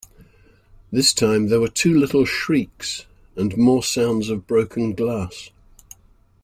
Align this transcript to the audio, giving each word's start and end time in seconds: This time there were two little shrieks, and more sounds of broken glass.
This 0.91 1.13
time 1.13 1.47
there 1.49 1.59
were 1.61 1.67
two 1.67 1.95
little 1.95 2.25
shrieks, 2.25 3.05
and 3.35 3.55
more 3.55 3.83
sounds 3.83 4.29
of 4.29 4.47
broken 4.47 4.93
glass. 4.95 5.51